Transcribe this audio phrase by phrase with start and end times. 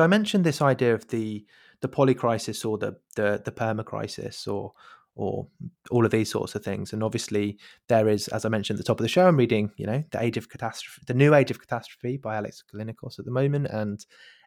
[0.00, 1.44] so I mentioned this idea of the
[1.82, 4.72] the polycrisis or the the the permacrisis or
[5.14, 5.46] or
[5.90, 6.94] all of these sorts of things.
[6.94, 7.58] And obviously,
[7.88, 10.02] there is, as I mentioned at the top of the show, I'm reading, you know,
[10.10, 13.66] the Age of Catastrophe, the New Age of Catastrophe by Alex Callinicos at the moment,
[13.66, 14.02] and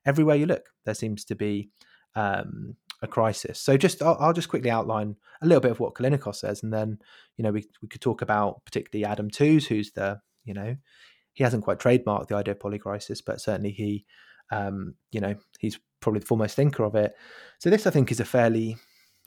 [0.08, 1.70] everywhere you look, there seems to be
[2.16, 3.60] um, a crisis.
[3.60, 6.74] So just I'll, I'll, just quickly outline a little bit of what Callinicos says, and
[6.74, 6.98] then
[7.38, 10.78] you know we we could talk about particularly Adam Tooze, who's the you know
[11.32, 14.08] he hasn't quite trademarked the idea of polycrisis, but certainly he
[14.52, 17.14] um, you know he's probably the foremost thinker of it.
[17.60, 18.78] So this I think is a fairly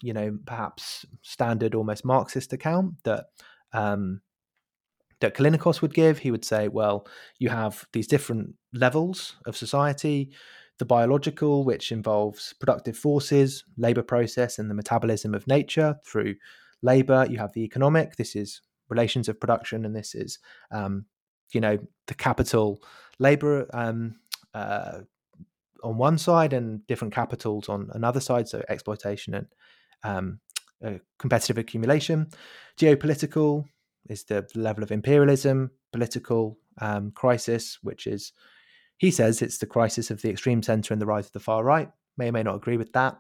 [0.03, 3.27] you know perhaps standard almost Marxist account that.
[3.73, 4.21] Um,
[5.21, 7.07] that Callinicos would give, he would say, well,
[7.39, 10.31] you have these different levels of society
[10.79, 16.35] the biological, which involves productive forces, labor process, and the metabolism of nature through
[16.83, 17.27] labor.
[17.29, 20.39] You have the economic, this is relations of production, and this is,
[20.71, 21.07] um,
[21.53, 22.83] you know, the capital
[23.19, 24.17] labor um,
[24.53, 25.01] uh,
[25.83, 29.47] on one side and different capitals on another side, so exploitation and
[30.03, 30.41] um,
[30.85, 32.29] uh, competitive accumulation.
[32.79, 33.65] Geopolitical
[34.09, 38.33] is the level of imperialism, political um, crisis, which is
[38.99, 41.65] he says it's the crisis of the extreme centre and the rise of the far
[41.65, 41.91] right.
[42.19, 43.19] May or may not agree with that.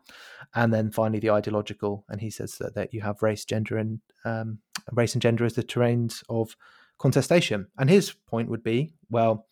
[0.54, 4.00] And then finally, the ideological, and he says that, that you have race, gender, and
[4.24, 4.58] um,
[4.92, 6.56] race and gender as the terrains of
[6.98, 7.66] contestation.
[7.78, 9.48] And his point would be, well,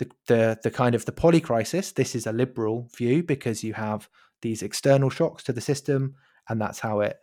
[0.00, 1.92] the the the kind of the poly crisis.
[1.92, 4.08] This is a liberal view because you have
[4.42, 6.16] these external shocks to the system,
[6.48, 7.18] and that's how it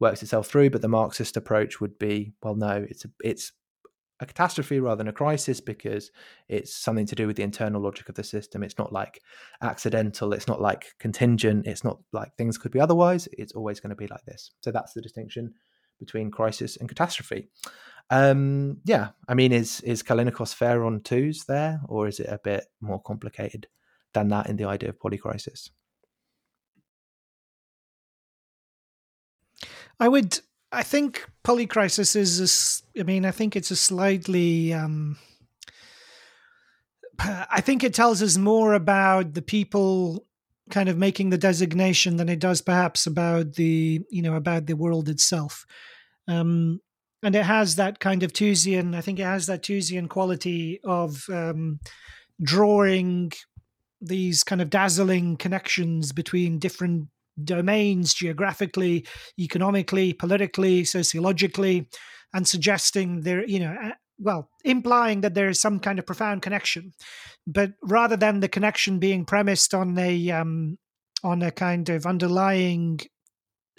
[0.00, 0.70] works itself through.
[0.70, 3.52] But the Marxist approach would be, well, no, it's a, it's
[4.18, 6.10] a catastrophe rather than a crisis because
[6.48, 8.62] it's something to do with the internal logic of the system.
[8.62, 9.20] It's not like
[9.60, 13.28] accidental, it's not like contingent, it's not like things could be otherwise.
[13.32, 14.52] It's always going to be like this.
[14.62, 15.54] So that's the distinction
[15.98, 17.50] between crisis and catastrophe.
[18.12, 22.38] Um, yeah, I mean, is is Callinicos fair on Tooze there, or is it a
[22.44, 23.66] bit more complicated
[24.12, 25.70] than that in the idea of polycrisis?
[29.98, 30.40] I would
[30.72, 35.18] I think Polycrisis is, a, I mean, I think it's a slightly, um,
[37.18, 40.26] I think it tells us more about the people
[40.70, 44.76] kind of making the designation than it does perhaps about the, you know, about the
[44.76, 45.66] world itself.
[46.26, 46.80] Um,
[47.22, 51.24] and it has that kind of Toozian, I think it has that Toozian quality of
[51.30, 51.78] um,
[52.42, 53.32] drawing
[54.00, 57.08] these kind of dazzling connections between different
[57.42, 59.06] domains geographically,
[59.38, 61.88] economically, politically, sociologically,
[62.34, 63.76] and suggesting there, you know,
[64.18, 66.92] well, implying that there is some kind of profound connection,
[67.46, 70.78] but rather than the connection being premised on a um,
[71.24, 73.00] on a kind of underlying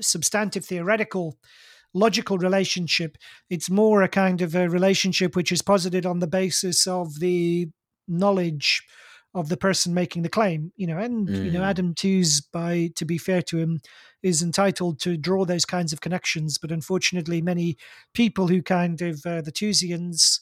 [0.02, 1.38] substantive theoretical
[1.94, 3.18] logical relationship,
[3.50, 7.70] it's more a kind of a relationship which is posited on the basis of the
[8.08, 8.82] knowledge
[9.36, 11.46] of the person making the claim you know and mm.
[11.46, 11.68] you know mm.
[11.68, 13.80] adam Tooze by to be fair to him
[14.22, 17.78] is entitled to draw those kinds of connections but unfortunately many
[18.14, 20.40] people who kind of uh, the Toozians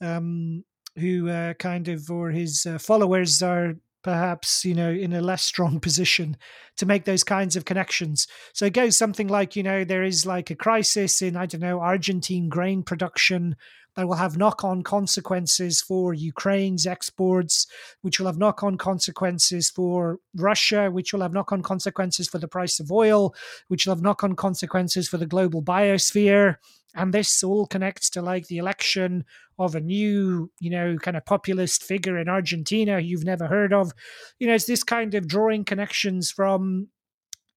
[0.00, 0.64] um,
[0.96, 5.42] who uh, kind of or his uh, followers are perhaps you know in a less
[5.42, 6.36] strong position
[6.76, 8.26] to make those kinds of connections.
[8.54, 11.60] So it goes something like you know there is like a crisis in i don't
[11.60, 13.56] know argentine grain production
[13.96, 17.66] that will have knock on consequences for Ukraine's exports,
[18.02, 22.38] which will have knock on consequences for Russia, which will have knock on consequences for
[22.38, 23.34] the price of oil,
[23.68, 26.56] which will have knock on consequences for the global biosphere.
[26.94, 29.24] And this all connects to like the election
[29.58, 33.92] of a new, you know, kind of populist figure in Argentina you've never heard of.
[34.38, 36.88] You know, it's this kind of drawing connections from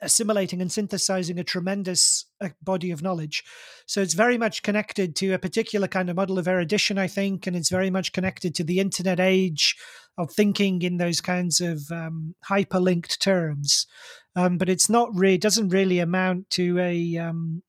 [0.03, 3.43] assimilating and synthesizing a tremendous uh, body of knowledge.
[3.85, 7.47] So it's very much connected to a particular kind of model of erudition, I think,
[7.47, 9.75] and it's very much connected to the internet age
[10.17, 13.87] of thinking in those kinds of um, hyperlinked terms.
[14.35, 17.63] Um, but it's not really doesn't really amount to a um,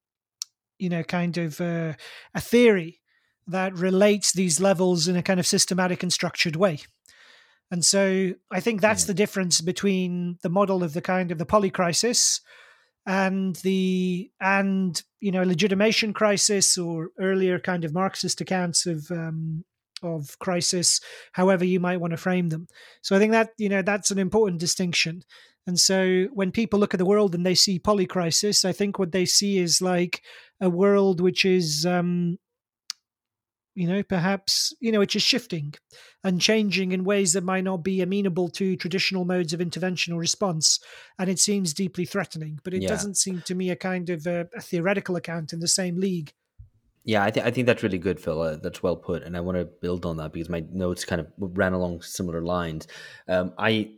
[0.79, 1.95] you know kind of uh,
[2.35, 3.01] a theory
[3.47, 6.81] that relates these levels in a kind of systematic and structured way.
[7.71, 11.47] And so I think that's the difference between the model of the kind of the
[11.47, 12.41] polycrisis
[13.07, 19.65] and the and you know legitimation crisis or earlier kind of Marxist accounts of um,
[20.03, 21.01] of crisis,
[21.33, 22.67] however you might want to frame them.
[23.03, 25.23] So I think that you know that's an important distinction.
[25.67, 29.13] And so when people look at the world and they see polycrisis, I think what
[29.13, 30.23] they see is like
[30.61, 32.39] a world which is um,
[33.75, 35.75] you know perhaps you know which is shifting
[36.23, 40.19] and changing in ways that might not be amenable to traditional modes of intervention or
[40.19, 40.81] response
[41.19, 42.89] and it seems deeply threatening but it yeah.
[42.89, 46.33] doesn't seem to me a kind of a, a, theoretical account in the same league
[47.05, 49.41] yeah i, th- I think that's really good phil uh, that's well put and i
[49.41, 52.87] want to build on that because my notes kind of ran along similar lines
[53.29, 53.91] um, i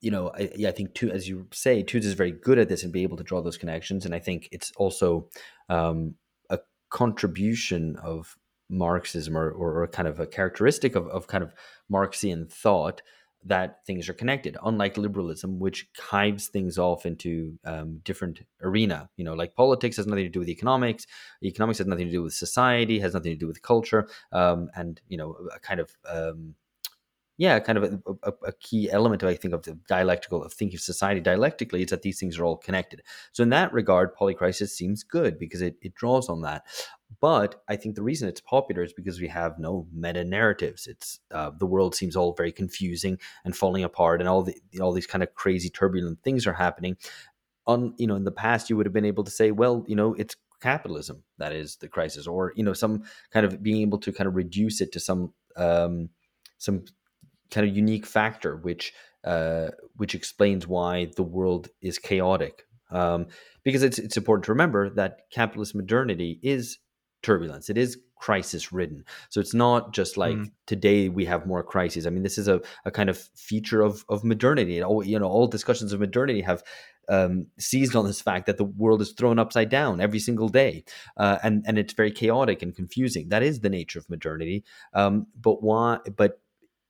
[0.00, 2.68] you know, I, yeah, I think too, as you say, Tooze is very good at
[2.68, 4.04] this and be able to draw those connections.
[4.04, 5.28] And I think it's also
[5.68, 6.14] um,
[6.50, 6.60] a
[6.90, 8.36] contribution of
[8.68, 11.54] Marxism or, or, or, kind of a characteristic of, of kind of
[11.90, 13.02] Marxian thought
[13.44, 19.08] that things are connected, unlike liberalism, which hives things off into um, different arena.
[19.16, 21.06] You know, like politics has nothing to do with economics,
[21.42, 25.00] economics has nothing to do with society, has nothing to do with culture, um, and
[25.08, 26.54] you know, a kind of um,
[27.38, 30.76] yeah, kind of a, a, a, key element, I think, of the dialectical of thinking
[30.76, 33.00] of society dialectically is that these things are all connected.
[33.32, 36.64] So in that regard, Polycrisis seems good because it, it draws on that.
[37.20, 40.88] But I think the reason it's popular is because we have no meta narratives.
[40.88, 44.92] It's uh, the world seems all very confusing and falling apart, and all the all
[44.92, 46.96] these kind of crazy, turbulent things are happening.
[47.66, 49.96] On you know, in the past, you would have been able to say, well, you
[49.96, 53.98] know, it's capitalism that is the crisis, or you know, some kind of being able
[53.98, 56.10] to kind of reduce it to some um,
[56.58, 56.84] some
[57.50, 58.92] kind of unique factor which
[59.24, 62.66] uh, which explains why the world is chaotic.
[62.90, 63.26] Um,
[63.64, 66.78] because it's it's important to remember that capitalist modernity is
[67.22, 67.68] turbulence.
[67.68, 69.04] It is crisis ridden.
[69.28, 70.50] So it's not just like mm.
[70.66, 72.06] today we have more crises.
[72.06, 74.82] I mean, this is a, a kind of feature of of modernity.
[74.82, 76.62] All you know, all discussions of modernity have
[77.08, 80.84] um, seized on this fact that the world is thrown upside down every single day,
[81.16, 83.28] uh, and and it's very chaotic and confusing.
[83.28, 84.64] That is the nature of modernity.
[84.94, 85.98] Um, but why?
[86.16, 86.40] But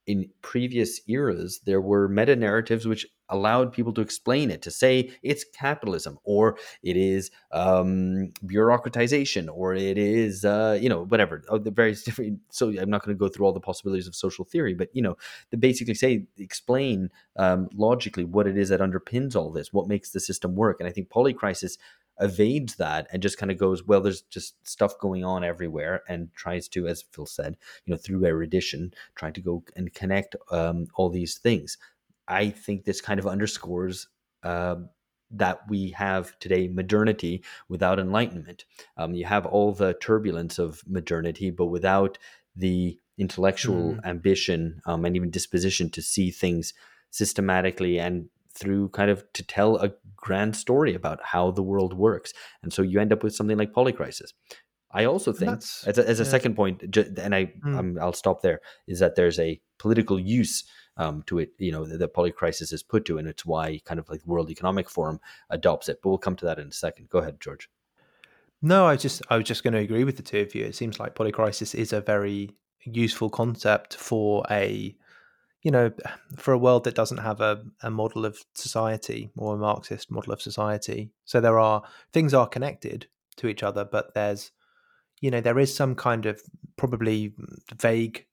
[0.08, 5.12] in previous eras, there were meta narratives which allowed people to explain it, to say
[5.22, 11.42] it's capitalism or it is um, bureaucratization or it is, uh, you know, whatever.
[11.50, 12.40] Oh, the various different.
[12.48, 15.02] So I'm not going to go through all the possibilities of social theory, but you
[15.02, 15.14] know,
[15.50, 20.12] they basically say explain um, logically what it is that underpins all this, what makes
[20.12, 20.80] the system work.
[20.80, 21.76] And I think polycrisis
[22.20, 26.32] evades that and just kind of goes, well, there's just stuff going on everywhere, and
[26.34, 30.86] tries to, as Phil said, you know, through erudition, trying to go and connect um,
[30.94, 31.78] all these things.
[32.26, 34.08] I think this kind of underscores.
[34.42, 34.76] Uh,
[35.30, 38.64] that we have today modernity without enlightenment.
[38.96, 42.16] Um, you have all the turbulence of modernity, but without
[42.56, 44.04] the intellectual mm.
[44.04, 46.72] ambition um, and even disposition to see things
[47.10, 52.32] systematically and through kind of to tell a grand story about how the world works.
[52.62, 54.32] And so you end up with something like Polycrisis.
[54.90, 55.50] I also think,
[55.86, 56.30] as a, as a yeah.
[56.30, 56.82] second point,
[57.18, 58.00] and I mm.
[58.00, 60.64] I'll stop there, is that there's a political use
[60.96, 64.00] um, to it, you know, that, that Polycrisis is put to, and it's why kind
[64.00, 65.20] of like the World Economic Forum
[65.50, 65.98] adopts it.
[66.02, 67.10] But we'll come to that in a second.
[67.10, 67.68] Go ahead, George.
[68.62, 70.64] No, I just I was just going to agree with the two of you.
[70.64, 72.50] It seems like polycrisis is a very
[72.84, 74.96] useful concept for a
[75.62, 75.90] you know,
[76.36, 80.32] for a world that doesn't have a, a model of society or a Marxist model
[80.32, 81.10] of society.
[81.24, 81.82] So there are
[82.12, 83.06] things are connected
[83.36, 84.52] to each other, but there's,
[85.20, 86.40] you know, there is some kind of
[86.76, 87.34] probably
[87.74, 88.26] vague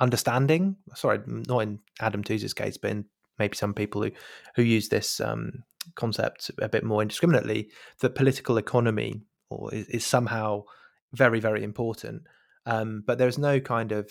[0.00, 0.76] understanding.
[0.94, 3.04] Sorry, not in Adam Tooze's case, but in
[3.38, 4.10] maybe some people who
[4.56, 7.68] who use this um, concept a bit more indiscriminately.
[8.00, 10.64] That political economy or is, is somehow
[11.12, 12.22] very very important,
[12.64, 14.10] um, but there's no kind of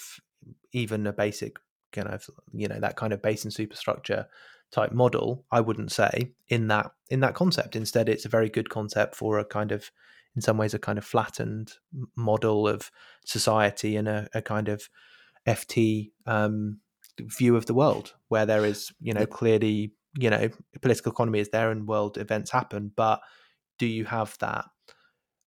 [0.73, 1.57] even a basic
[1.93, 4.27] kind of you know that kind of base and superstructure
[4.71, 7.75] type model i wouldn't say in that in that concept.
[7.75, 9.91] Instead it's a very good concept for a kind of
[10.35, 11.73] in some ways a kind of flattened
[12.15, 12.89] model of
[13.23, 14.89] society and a, a kind of
[15.47, 16.79] ft um,
[17.19, 20.49] view of the world where there is you know clearly you know
[20.81, 23.21] political economy is there and world events happen but
[23.77, 24.65] do you have that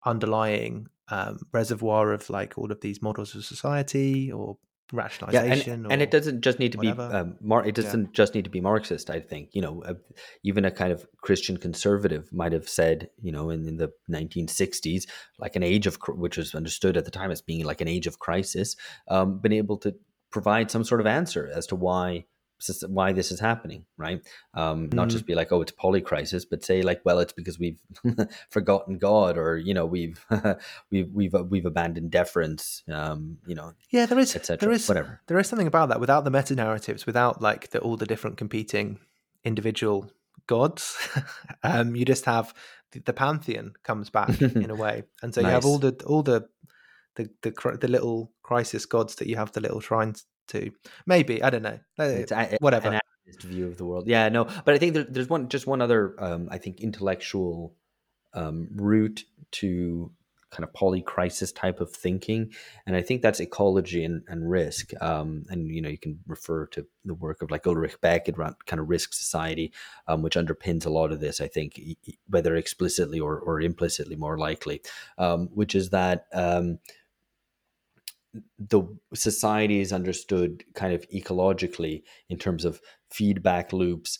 [0.04, 4.56] underlying um, reservoir of like all of these models of society or
[4.92, 5.66] rationalization.
[5.66, 7.08] Yeah, and, and it doesn't just need to whatever.
[7.08, 8.10] be um, mar- it doesn't yeah.
[8.12, 9.10] just need to be Marxist.
[9.10, 9.94] I think you know, uh,
[10.42, 15.04] even a kind of Christian conservative might have said, you know, in, in the 1960s,
[15.38, 18.06] like an age of which was understood at the time as being like an age
[18.06, 18.76] of crisis,
[19.08, 19.94] um, been able to
[20.30, 22.24] provide some sort of answer as to why
[22.88, 24.22] why this is happening, right?
[24.54, 27.58] Um, not mm just be like, oh, it's polycrisis, but say like, well, it's because
[27.58, 27.78] we've
[28.50, 30.24] forgotten God, or you know, we've
[30.90, 33.72] we've we've uh, we've abandoned deference, um, you know.
[33.90, 37.06] Yeah, there is there is whatever there is something about that without the meta narratives,
[37.06, 38.98] without like the, all the different competing
[39.44, 40.10] individual
[40.46, 40.96] gods.
[41.62, 42.52] um, you just have
[42.92, 45.48] the, the pantheon comes back in a way, and so nice.
[45.48, 46.48] you have all the all the
[47.14, 50.70] the, the the little crisis gods that you have the little shrines to.
[51.06, 51.78] Maybe I don't know.
[51.98, 52.88] It's Whatever.
[52.88, 53.00] An
[53.44, 54.06] view of the world.
[54.06, 57.74] Yeah, no, but I think there, there's one just one other um, I think intellectual
[58.34, 60.12] um, route to
[60.50, 62.52] kind of polycrisis type of thinking,
[62.86, 64.92] and I think that's ecology and, and risk.
[65.00, 68.56] Um, and you know, you can refer to the work of like Ulrich Beck around
[68.66, 69.72] kind of risk society,
[70.06, 71.40] um, which underpins a lot of this.
[71.40, 71.80] I think
[72.28, 74.82] whether explicitly or, or implicitly, more likely,
[75.18, 76.78] um, which is that um,
[78.58, 78.82] the
[79.14, 84.18] society is understood kind of ecologically in terms of feedback loops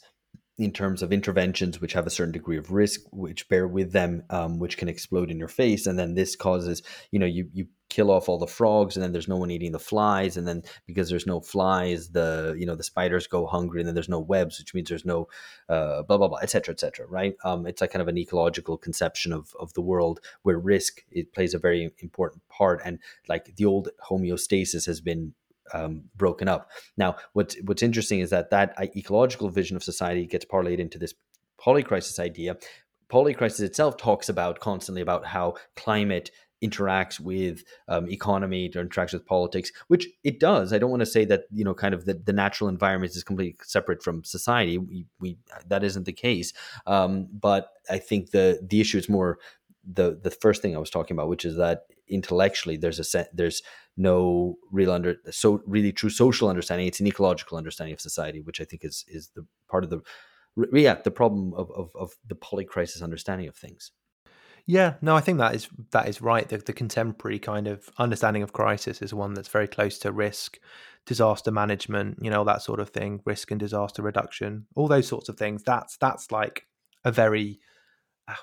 [0.58, 4.22] in terms of interventions which have a certain degree of risk which bear with them
[4.30, 7.66] um, which can explode in your face and then this causes you know you you
[7.88, 10.62] kill off all the frogs and then there's no one eating the flies and then
[10.86, 14.18] because there's no flies the you know the spiders go hungry and then there's no
[14.18, 15.28] webs which means there's no
[15.68, 17.36] uh, blah blah blah etc etc right?
[17.44, 21.32] Um, it's like kind of an ecological conception of of the world where risk it
[21.32, 22.98] plays a very important part and
[23.28, 25.34] like the old homeostasis has been
[25.72, 26.70] um, broken up.
[26.96, 30.98] Now, what's what's interesting is that that uh, ecological vision of society gets parlayed into
[30.98, 31.14] this
[31.60, 32.56] polycrisis idea.
[33.08, 36.30] Polycrisis itself talks about constantly about how climate
[36.62, 40.72] interacts with um, economy, interacts with politics, which it does.
[40.72, 43.22] I don't want to say that you know, kind of the, the natural environment is
[43.22, 44.78] completely separate from society.
[44.78, 46.52] We, we that isn't the case.
[46.86, 49.38] Um, but I think the the issue is more
[49.84, 53.62] the the first thing I was talking about, which is that intellectually there's a there's
[53.96, 56.86] no real under so really true social understanding.
[56.86, 60.00] It's an ecological understanding of society, which I think is is the part of the
[60.72, 63.92] yeah the problem of of, of the polycrisis understanding of things.
[64.68, 66.48] Yeah, no, I think that is that is right.
[66.48, 70.58] The, the contemporary kind of understanding of crisis is one that's very close to risk,
[71.06, 75.28] disaster management, you know, that sort of thing, risk and disaster reduction, all those sorts
[75.28, 75.62] of things.
[75.62, 76.66] That's that's like
[77.04, 77.60] a very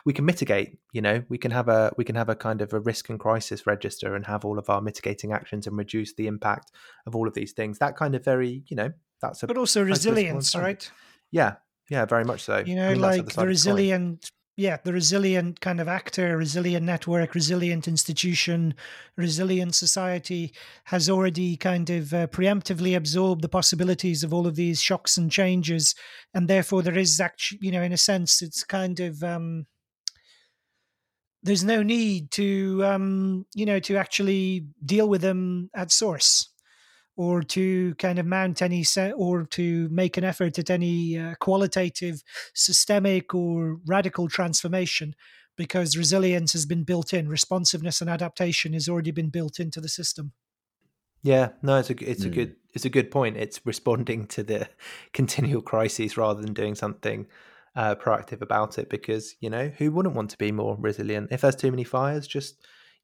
[0.06, 2.72] we can mitigate you know we can have a we can have a kind of
[2.74, 6.28] a risk and crisis register and have all of our mitigating actions and reduce the
[6.28, 6.72] impact
[7.06, 7.80] of all of these things.
[7.80, 10.90] That kind of very you know that's a but also resilience right?
[11.32, 11.56] Yeah
[11.90, 12.64] yeah very much so.
[12.66, 16.86] You know I mean, like the, the resilient yeah the resilient kind of actor resilient
[16.86, 18.76] network resilient institution
[19.18, 20.54] resilient society
[20.86, 25.32] has already kind of uh, preemptively absorbed the possibilities of all of these shocks and
[25.32, 25.96] changes.
[26.34, 29.66] And therefore there is actually you know in a sense it's kind of um
[31.44, 36.50] there's no need to um, you know to actually deal with them at source
[37.16, 41.36] or to kind of mount any set or to make an effort at any uh,
[41.40, 42.24] qualitative
[42.56, 45.14] systemic or radical transformation
[45.56, 49.90] because resilience has been built in responsiveness and adaptation has already been built into the
[49.90, 50.32] system
[51.22, 52.28] yeah no it's a it's mm.
[52.28, 54.68] a good it's a good point it's responding to the
[55.14, 57.28] continual crises rather than doing something
[57.76, 61.30] uh, proactive about it because you know who wouldn't want to be more resilient?
[61.32, 62.56] If there's too many fires just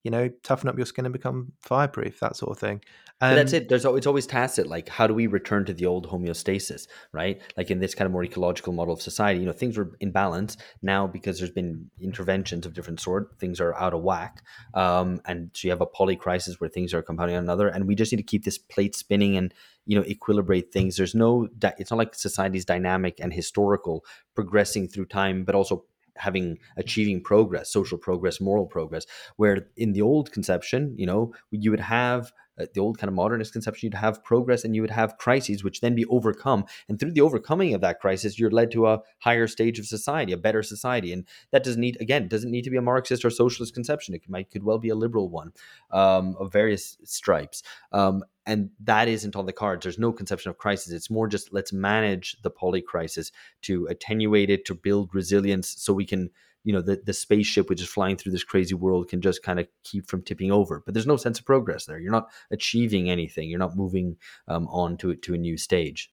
[0.03, 2.81] you know toughen up your skin and become fireproof that sort of thing.
[3.21, 3.67] Um, that's it.
[3.67, 7.41] There's it's always tacit like how do we return to the old homeostasis right?
[7.57, 10.11] Like in this kind of more ecological model of society you know things were in
[10.11, 10.55] balance.
[10.81, 14.41] Now because there's been interventions of different sort things are out of whack.
[14.73, 17.85] Um, and so you have a poly crisis where things are compounding on another and
[17.85, 19.53] we just need to keep this plate spinning and
[19.85, 20.95] you know equilibrate things.
[20.95, 25.83] There's no it's not like society's dynamic and historical progressing through time but also
[26.19, 26.79] having mm-hmm.
[26.79, 29.05] achieving progress social progress moral progress
[29.37, 33.15] where in the old conception you know you would have uh, the old kind of
[33.15, 36.65] modernist conception, you'd have progress and you would have crises, which then be overcome.
[36.87, 40.31] And through the overcoming of that crisis, you're led to a higher stage of society,
[40.31, 41.13] a better society.
[41.13, 44.13] And that doesn't need, again, doesn't need to be a Marxist or socialist conception.
[44.13, 45.53] It might could well be a liberal one
[45.91, 47.63] um, of various stripes.
[47.91, 49.83] Um, and that isn't on the cards.
[49.83, 50.91] There's no conception of crisis.
[50.91, 53.31] It's more just let's manage the poly crisis
[53.63, 56.31] to attenuate it, to build resilience, so we can
[56.63, 59.59] you know the, the spaceship which is flying through this crazy world can just kind
[59.59, 60.81] of keep from tipping over.
[60.85, 61.99] But there's no sense of progress there.
[61.99, 63.49] You're not achieving anything.
[63.49, 66.11] You're not moving um, on to, to a new stage.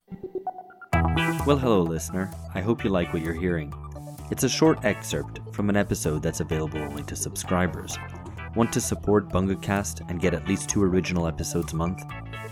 [1.46, 2.30] Well hello listener.
[2.54, 3.72] I hope you like what you're hearing.
[4.30, 7.96] It's a short excerpt from an episode that's available only to subscribers.
[8.56, 12.02] Want to support bungacast and get at least two original episodes a month?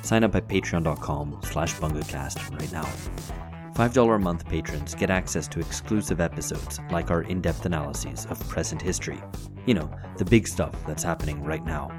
[0.02, 3.43] Sign up at patreon.com slash bungacast right now
[3.74, 8.48] $5 a month patrons get access to exclusive episodes like our in depth analyses of
[8.48, 9.20] present history.
[9.66, 11.90] You know, the big stuff that's happening right now.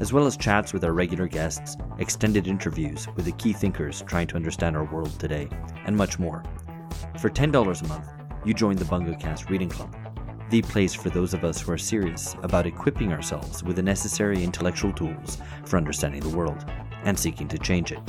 [0.00, 4.26] As well as chats with our regular guests, extended interviews with the key thinkers trying
[4.26, 5.48] to understand our world today,
[5.86, 6.44] and much more.
[7.18, 8.08] For $10 a month,
[8.44, 9.96] you join the BungaCast Reading Club,
[10.50, 14.44] the place for those of us who are serious about equipping ourselves with the necessary
[14.44, 16.66] intellectual tools for understanding the world
[17.04, 18.00] and seeking to change it.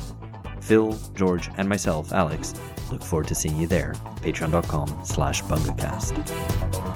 [0.62, 2.54] Phil, George, and myself, Alex,
[2.92, 3.94] look forward to seeing you there.
[4.22, 6.89] Patreon.com slash BungaCast.